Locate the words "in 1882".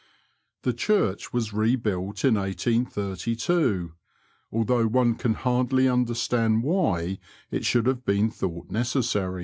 2.25-3.93